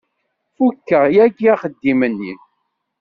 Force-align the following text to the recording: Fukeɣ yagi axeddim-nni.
Fukeɣ 0.55 1.03
yagi 1.15 1.47
axeddim-nni. 1.53 2.33